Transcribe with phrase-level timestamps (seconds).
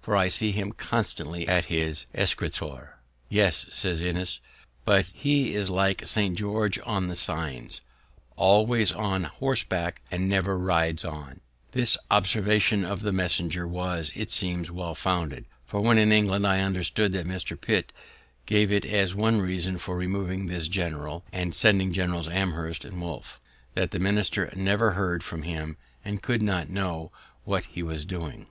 [0.00, 2.96] for I see him constantly at his escritoire."
[3.28, 4.40] "Yes," says Innis,
[4.86, 6.38] "but he is like St.
[6.38, 7.82] George on the signs,
[8.34, 11.40] always on horseback, and never rides on."
[11.72, 16.60] This observation of the messenger was, it seems, well founded; for, when in England, I
[16.60, 17.54] understood that Mr.
[17.60, 17.92] Pitt
[18.46, 23.38] gave it as one reason for removing this general, and sending Generals Amherst and Wolfe,
[23.74, 27.12] that the minister never heard from him, and could not know
[27.44, 28.46] what he was doing.